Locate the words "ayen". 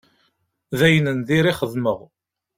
0.87-1.07